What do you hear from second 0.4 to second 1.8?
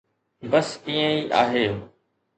بس ائين ئي آهي.